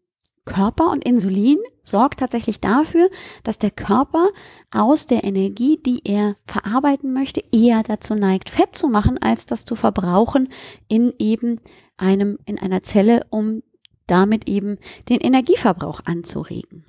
[0.44, 3.08] Körper und Insulin sorgt tatsächlich dafür,
[3.44, 4.28] dass der Körper
[4.72, 9.64] aus der Energie, die er verarbeiten möchte, eher dazu neigt, Fett zu machen, als das
[9.64, 10.48] zu verbrauchen
[10.88, 11.60] in eben
[11.96, 13.62] einem, in einer Zelle, um
[14.06, 16.84] damit eben den Energieverbrauch anzuregen.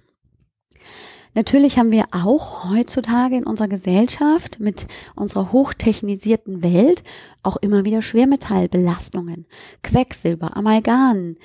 [1.36, 7.04] Natürlich haben wir auch heutzutage in unserer Gesellschaft mit unserer hochtechnisierten Welt
[7.42, 9.46] auch immer wieder Schwermetallbelastungen,
[9.82, 11.36] Quecksilber, Amalgam,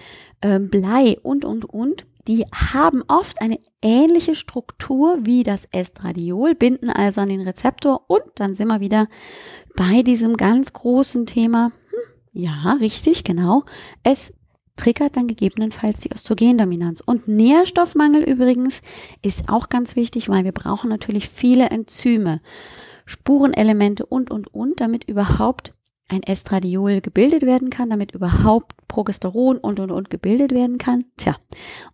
[0.40, 2.06] äh, Blei und, und, und.
[2.26, 8.22] Die haben oft eine ähnliche Struktur wie das Estradiol, binden also an den Rezeptor und
[8.34, 9.08] dann sind wir wieder
[9.76, 11.72] bei diesem ganz großen Thema.
[11.90, 13.62] Hm, ja, richtig, genau.
[14.02, 14.34] Es
[14.78, 17.02] triggert dann gegebenenfalls die Östrogendominanz.
[17.02, 18.80] Und Nährstoffmangel übrigens
[19.20, 22.40] ist auch ganz wichtig, weil wir brauchen natürlich viele Enzyme,
[23.04, 25.74] Spurenelemente und, und, und, damit überhaupt
[26.08, 31.04] ein Estradiol gebildet werden kann, damit überhaupt Progesteron und und und gebildet werden kann.
[31.16, 31.36] Tja,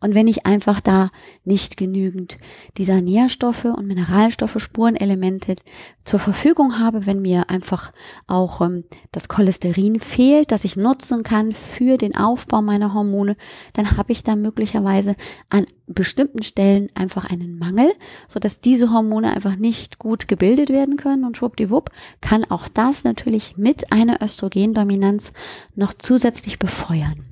[0.00, 1.10] und wenn ich einfach da
[1.44, 2.38] nicht genügend
[2.78, 5.56] dieser Nährstoffe und Mineralstoffe, Spurenelemente
[6.04, 7.92] zur Verfügung habe, wenn mir einfach
[8.26, 13.36] auch ähm, das Cholesterin fehlt, das ich nutzen kann für den Aufbau meiner Hormone,
[13.72, 15.16] dann habe ich da möglicherweise
[15.50, 17.92] an bestimmten Stellen einfach einen Mangel,
[18.28, 23.04] so dass diese Hormone einfach nicht gut gebildet werden können und schwuppdiwupp kann auch das
[23.04, 25.32] natürlich mit einer Östrogendominanz
[25.74, 27.24] noch zusätzlich befeuern.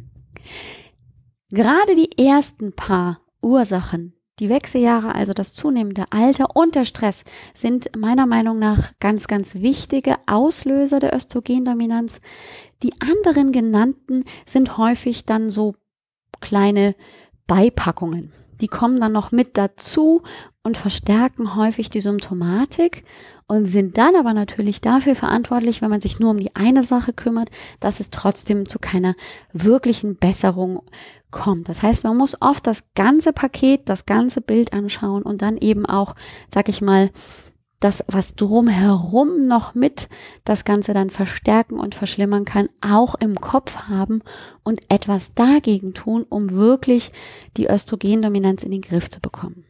[1.50, 7.94] Gerade die ersten paar Ursachen, die Wechseljahre, also das zunehmende Alter und der Stress, sind
[7.96, 12.20] meiner Meinung nach ganz, ganz wichtige Auslöser der Östrogendominanz.
[12.82, 15.74] Die anderen genannten sind häufig dann so
[16.40, 16.94] kleine
[17.46, 20.22] Beipackungen die kommen dann noch mit dazu
[20.62, 23.04] und verstärken häufig die Symptomatik
[23.48, 27.12] und sind dann aber natürlich dafür verantwortlich, wenn man sich nur um die eine Sache
[27.12, 29.14] kümmert, dass es trotzdem zu keiner
[29.52, 30.82] wirklichen Besserung
[31.30, 31.68] kommt.
[31.68, 35.84] Das heißt, man muss oft das ganze Paket, das ganze Bild anschauen und dann eben
[35.84, 36.14] auch,
[36.48, 37.10] sag ich mal,
[37.84, 40.08] das, was drumherum noch mit
[40.44, 44.22] das Ganze dann verstärken und verschlimmern kann, auch im Kopf haben
[44.62, 47.12] und etwas dagegen tun, um wirklich
[47.56, 49.64] die Östrogendominanz in den Griff zu bekommen.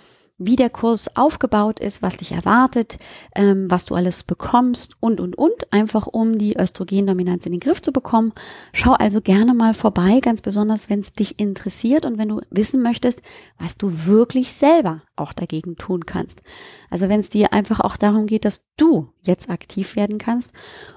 [0.44, 2.98] wie der Kurs aufgebaut ist, was dich erwartet,
[3.36, 7.82] ähm, was du alles bekommst und, und, und, einfach um die Östrogendominanz in den Griff
[7.82, 8.34] zu bekommen.
[8.74, 12.82] Schau also gerne mal vorbei, ganz besonders, wenn es dich interessiert und wenn du wissen
[12.82, 13.22] möchtest,
[13.60, 16.42] was du wirklich selber auch dagegen tun kannst.
[16.90, 20.54] Also wenn es dir einfach auch darum geht, dass du jetzt aktiv werden kannst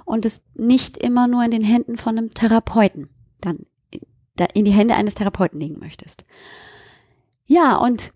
[0.06, 3.10] und es nicht immer nur in den Händen von einem Therapeuten
[3.42, 3.66] dann
[4.54, 6.24] in die Hände eines Therapeuten legen möchtest.
[7.44, 8.13] Ja, und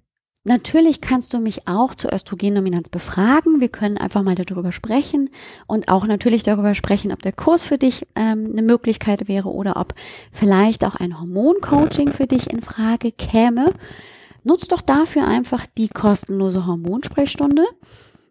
[0.48, 3.60] Natürlich kannst du mich auch zur Östrogendominanz befragen.
[3.60, 5.28] Wir können einfach mal darüber sprechen
[5.66, 9.76] und auch natürlich darüber sprechen, ob der Kurs für dich ähm, eine Möglichkeit wäre oder
[9.76, 9.92] ob
[10.32, 13.74] vielleicht auch ein Hormoncoaching für dich in Frage käme.
[14.42, 17.66] Nutz doch dafür einfach die kostenlose Hormonsprechstunde.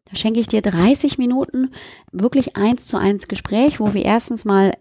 [0.10, 1.70] Da schenke ich dir 30 Minuten
[2.12, 4.74] wirklich eins zu eins Gespräch, wo wir erstens mal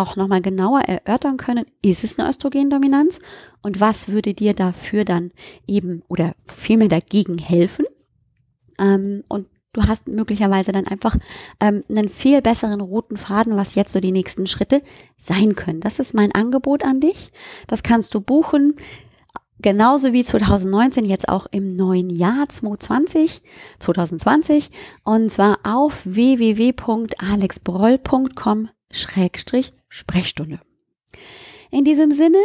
[0.00, 3.20] auch nochmal genauer erörtern können, ist es eine Östrogendominanz
[3.62, 5.30] und was würde dir dafür dann
[5.66, 7.86] eben oder vielmehr dagegen helfen.
[8.78, 11.16] Ähm, und du hast möglicherweise dann einfach
[11.60, 14.82] ähm, einen viel besseren roten Faden, was jetzt so die nächsten Schritte
[15.16, 15.80] sein können.
[15.80, 17.28] Das ist mein Angebot an dich.
[17.66, 18.74] Das kannst du buchen.
[19.62, 23.42] Genauso wie 2019, jetzt auch im neuen Jahr 2020,
[23.78, 24.70] 2020
[25.04, 28.70] und zwar auf www.alexbroll.com
[29.90, 30.60] Sprechstunde.
[31.70, 32.38] In diesem Sinne,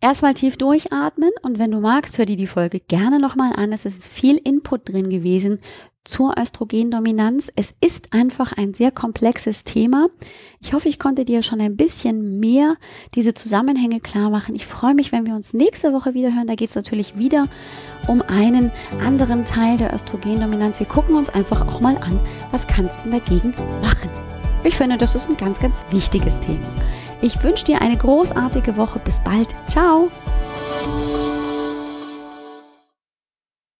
[0.00, 3.72] erstmal tief durchatmen und wenn du magst, hör dir die Folge gerne nochmal an.
[3.72, 5.58] Es ist viel Input drin gewesen
[6.04, 7.50] zur Östrogendominanz.
[7.56, 10.06] Es ist einfach ein sehr komplexes Thema.
[10.60, 12.76] Ich hoffe, ich konnte dir schon ein bisschen mehr
[13.14, 14.54] diese Zusammenhänge klar machen.
[14.54, 16.46] Ich freue mich, wenn wir uns nächste Woche wieder hören.
[16.46, 17.48] Da geht es natürlich wieder
[18.06, 18.70] um einen
[19.04, 20.78] anderen Teil der Östrogendominanz.
[20.78, 22.20] Wir gucken uns einfach auch mal an,
[22.52, 24.35] was kannst du dagegen machen.
[24.66, 26.66] Ich finde, das ist ein ganz, ganz wichtiges Thema.
[27.22, 28.98] Ich wünsche dir eine großartige Woche.
[28.98, 29.54] Bis bald.
[29.68, 30.10] Ciao.